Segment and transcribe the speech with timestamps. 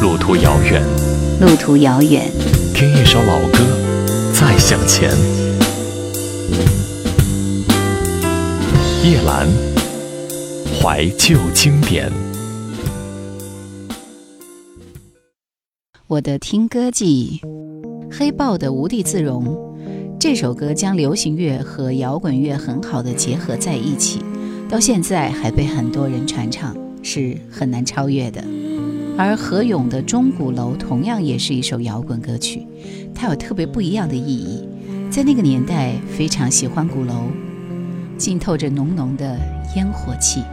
[0.00, 0.80] 路途遥远，
[1.40, 2.30] 路途遥远，
[2.72, 3.58] 听一首老歌，
[4.32, 5.10] 再向前。
[9.02, 9.48] 叶兰，
[10.80, 12.12] 怀旧经典。
[16.06, 17.40] 我的听歌记忆，
[18.08, 19.44] 黑豹的《无地自容》
[20.20, 24.20] 这首歌将流行乐和摇滚乐很好的结合在一起，
[24.68, 28.44] 到现在还被很多人传唱，是很难超越的。
[29.20, 32.64] 而何勇的《钟鼓楼》同样也是一首摇滚歌曲，
[33.12, 34.64] 它有特别不一样的意义。
[35.10, 37.24] 在那个年代，非常喜欢鼓楼，
[38.16, 39.36] 浸透着浓浓的
[39.74, 40.44] 烟火气。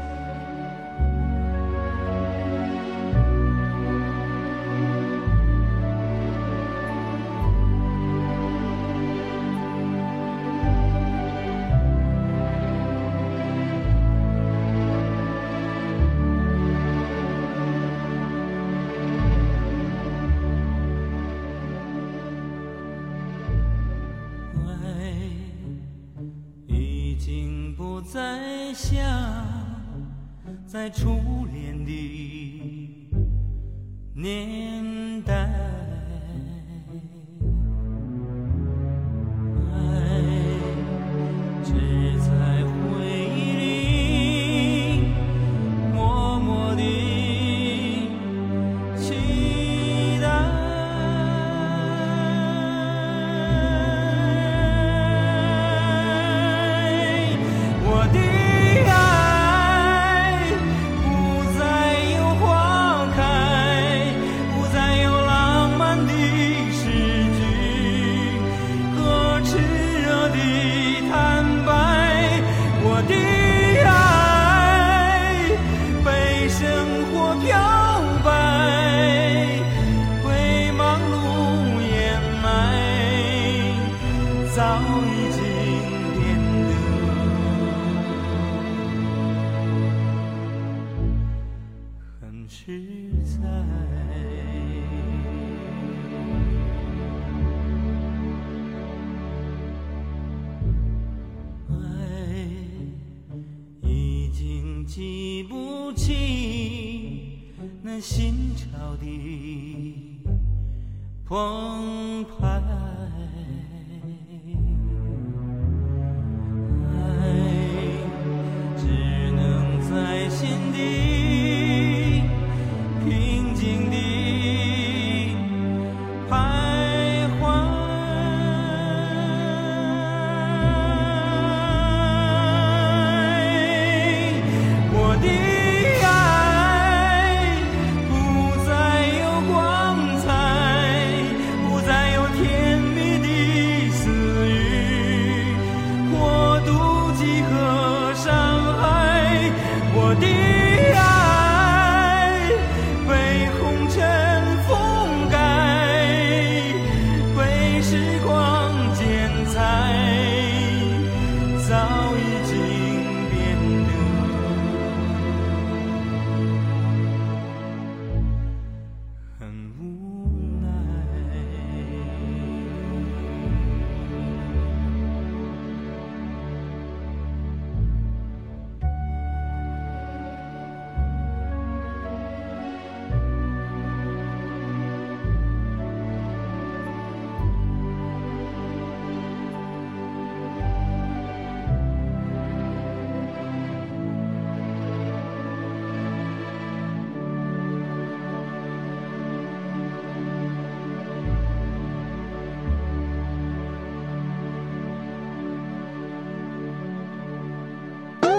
[111.35, 112.54] 澎湃。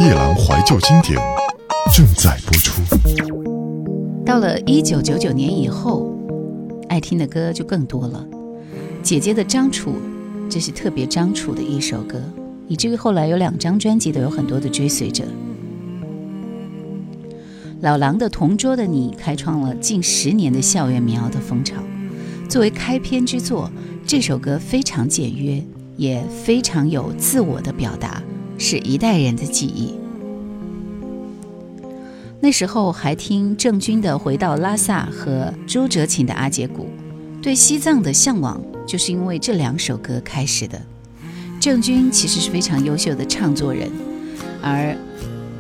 [0.07, 1.21] 夜阑怀旧经典
[1.93, 2.81] 正在播出。
[4.25, 6.15] 到了一九九九年以后，
[6.89, 8.25] 爱听的歌就更多了。
[9.03, 9.95] 姐姐的张楚，
[10.49, 12.23] 这是特别张楚的一首歌，
[12.69, 15.25] 以至于后来有两张专辑都有很多的追随者。
[17.81, 21.75] 老狼的《同桌的你》开创了近十年的校园民谣的风潮。
[22.49, 23.69] 作为开篇之作，
[24.07, 25.61] 这首歌非常简约，
[25.97, 28.23] 也非常有自我的表达。
[28.59, 29.95] 是一代人的记忆。
[32.41, 36.87] 那时候还听郑钧的《回到拉萨》和朱哲琴的《阿姐鼓》，
[37.43, 40.81] 对西藏的向往就是因为这两首歌开始的。
[41.59, 43.91] 郑钧其实是非常优秀的唱作人，
[44.63, 44.93] 而《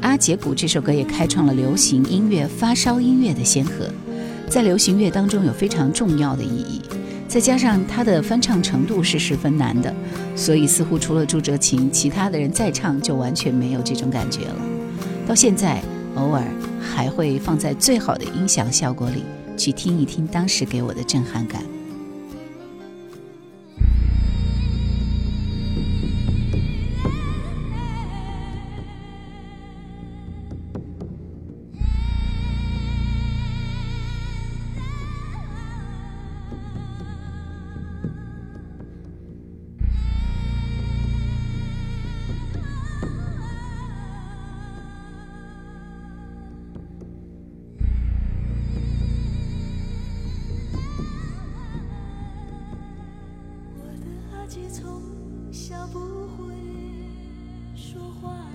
[0.02, 3.88] 阿姐鼓》这首歌也开创了流行音乐、发烧音乐的先河。
[4.48, 6.80] 在流行乐当中有非常重要的意义。
[7.28, 9.94] 再加上他的翻唱程度是十分难的，
[10.34, 14.56] 所以似乎除了朱哲琴，其他的人再唱就完全没有这种感觉了。
[15.26, 15.82] 到现在，
[16.14, 16.42] 偶尔
[16.80, 19.24] 还会放在最好的音响效果里
[19.56, 21.62] 去听一听当时给我的震撼感。
[54.48, 55.02] 自己从
[55.52, 55.98] 小不
[56.28, 56.54] 会
[57.74, 58.46] 说话。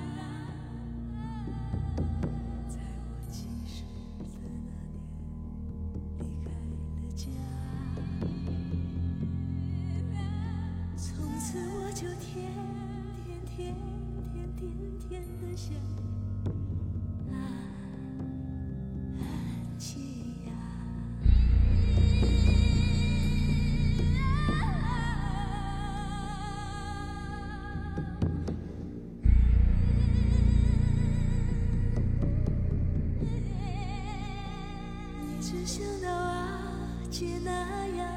[35.51, 36.62] 只想到阿
[37.09, 37.51] 姐那
[37.98, 38.07] 样，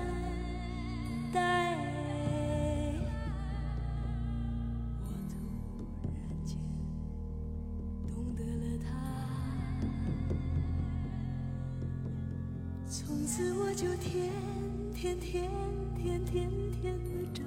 [5.02, 5.34] 我突
[6.04, 6.14] 然
[6.46, 6.56] 间
[8.06, 8.86] 懂得了他。
[12.88, 14.30] 从此我就天
[14.94, 15.50] 天、天
[15.90, 16.24] 天、天
[16.80, 17.44] 天的长。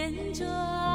[0.00, 0.89] 念着。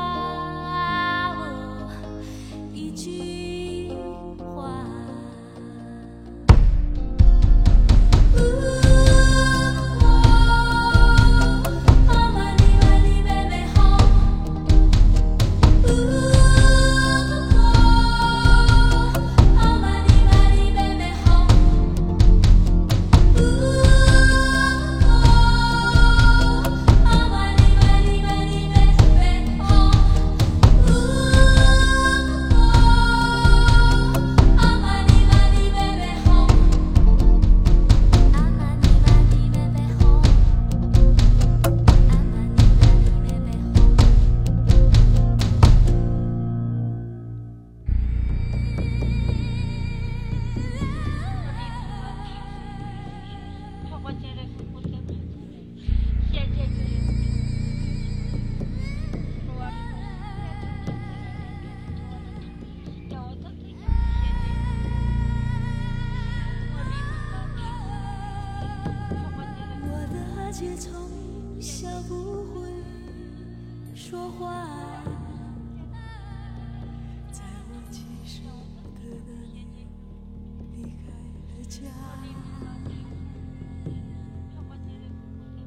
[74.16, 74.66] 说话。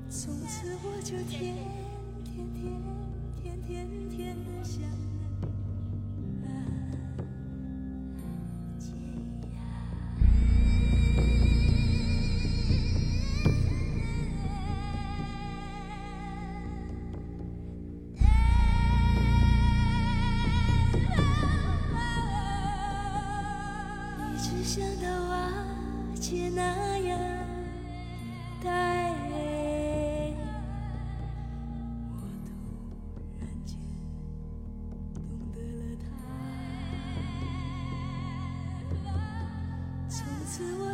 [0.09, 1.55] 从此我就天
[2.25, 2.83] 天天
[3.37, 4.83] 天天天的想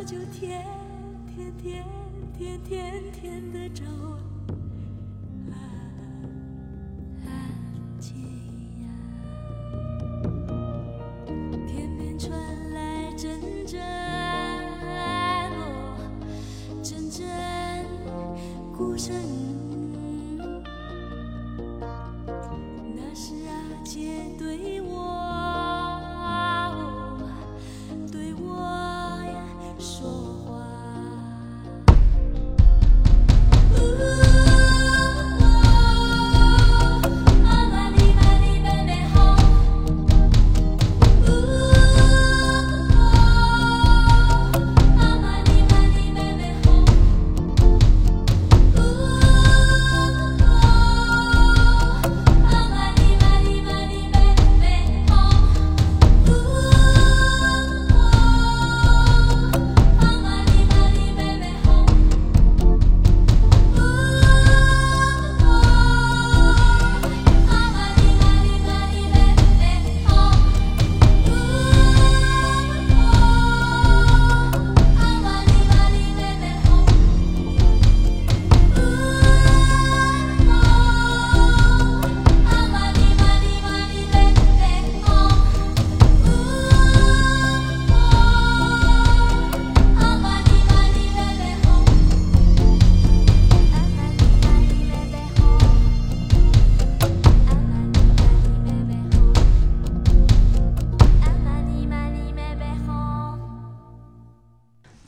[0.05, 0.63] 就天
[1.35, 1.83] 天天
[2.37, 4.34] 天天天的找。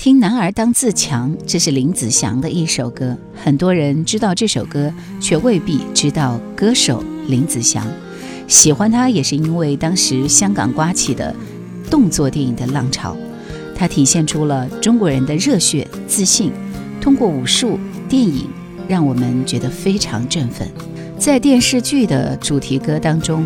[0.07, 3.17] 听《男儿当自强》，这是林子祥的一首歌。
[3.35, 7.85] 很多人知道这首歌，却未必知道歌手林子祥。
[8.47, 11.35] 喜欢他也是因为当时香港刮起的
[11.89, 13.17] 动作电影的浪潮，
[13.75, 16.53] 它体现出了中国人的热血自信。
[17.01, 18.47] 通过武术电影，
[18.87, 20.65] 让我们觉得非常振奋。
[21.19, 23.45] 在电视剧的主题歌当中，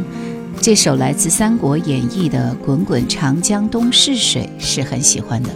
[0.62, 5.50] 这首来自《三国演义》的《滚滚长江东逝水》是很喜欢的。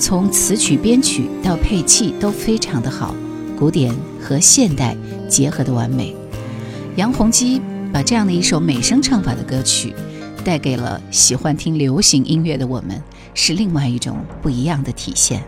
[0.00, 3.14] 从词曲编曲到配器都非常的好，
[3.56, 4.96] 古典和现代
[5.28, 6.16] 结合的完美。
[6.96, 7.60] 杨洪基
[7.92, 9.94] 把这样的一首美声唱法的歌曲，
[10.42, 13.00] 带给了喜欢听流行音乐的我们，
[13.34, 15.44] 是另外一种不一样的体现。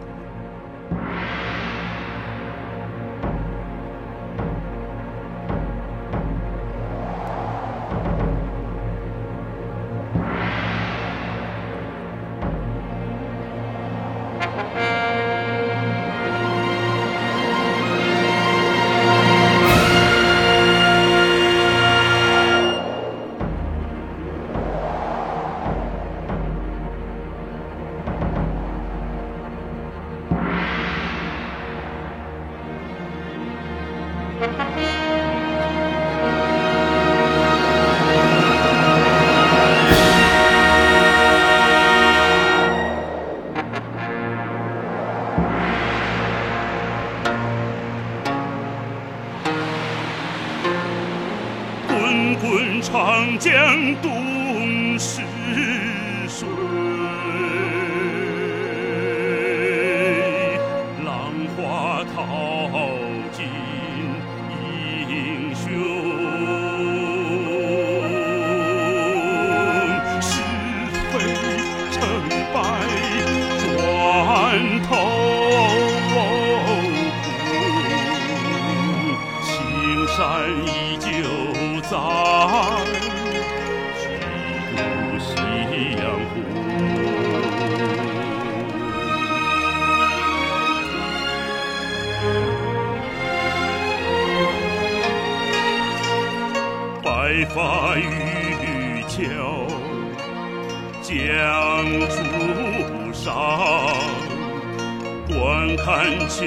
[106.29, 106.45] 秋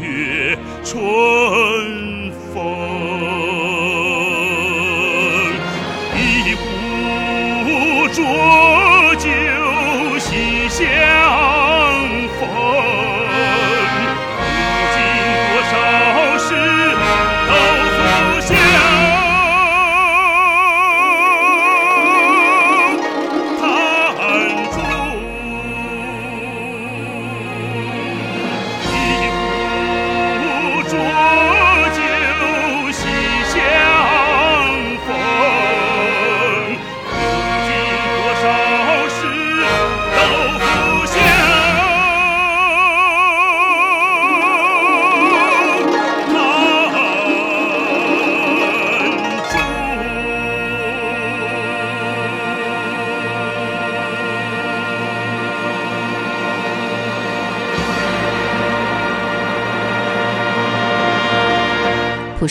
[0.00, 1.57] 月春。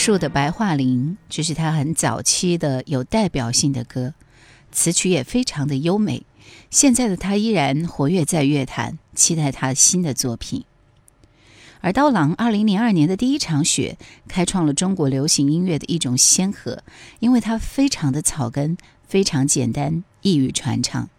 [0.08, 4.14] 树的《白桦林》，这是他很早期的有代表性的歌，
[4.72, 6.26] 词曲也非常的优美。
[6.72, 10.64] 现在的他依然活跃在乐坛，期待他新的作品。
[11.82, 13.98] 而刀郎二零零二年的第一场雪，
[14.30, 16.82] 开创了中国流行音乐的一种先河，
[17.20, 21.10] 因为它非常的草根，非常简单，易于传唱。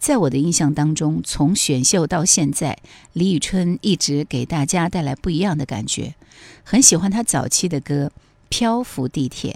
[0.00, 2.78] 在我的印象当中，从选秀到现在，
[3.12, 6.14] 李宇春一直给大家带来不一样的感觉。
[6.64, 8.10] 很喜欢她早期的歌
[8.48, 9.52] 《漂浮地铁》，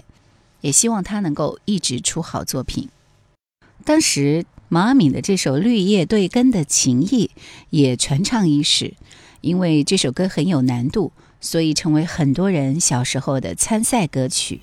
[0.61, 2.89] 也希望她能够一直出好作品。
[3.83, 7.25] 当时毛阿敏的这首《绿叶对根的情谊》
[7.71, 8.93] 也传唱一时，
[9.41, 11.11] 因为这首歌很有难度，
[11.41, 14.61] 所以成为很多人小时候的参赛歌曲。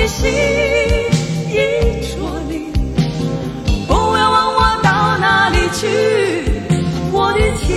[0.00, 0.30] 的心
[1.50, 1.52] 已
[2.08, 2.16] 着
[2.48, 2.72] 你。
[3.86, 5.86] 不要问我到哪里去，
[7.12, 7.68] 我的情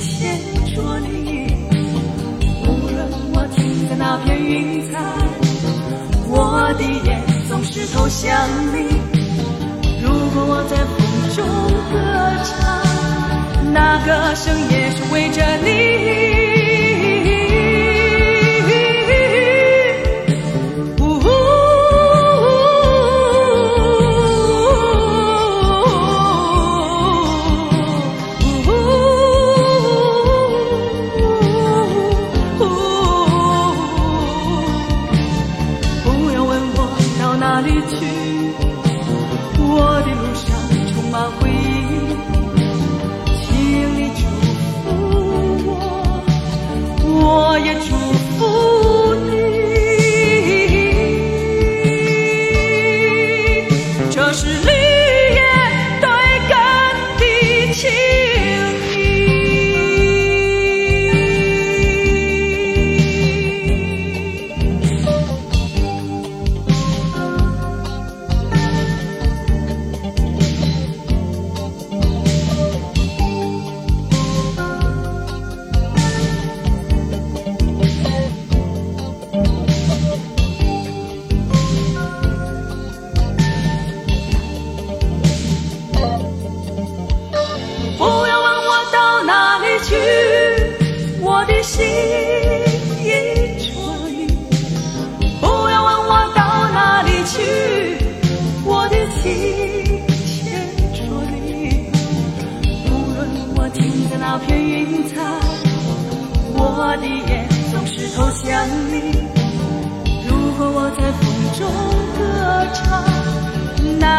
[0.00, 0.10] 牵
[0.74, 1.08] 着你。
[2.66, 2.96] 无论
[3.32, 4.98] 我停在哪片云彩，
[6.26, 8.36] 我的眼总是投向
[8.74, 8.98] 你。
[10.02, 10.98] 如果我在风
[11.36, 11.46] 中
[11.92, 11.94] 歌
[12.44, 16.49] 唱，那歌声也是为着你。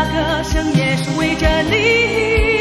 [0.03, 2.60] 那歌声也是为着你。